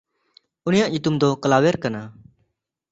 [0.67, 2.01] ᱩᱱᱤᱭᱟᱜ ᱧᱩᱛᱩᱢ ᱫᱚ ᱠᱞᱟᱣᱮᱨ ᱠᱟᱱᱟ᱾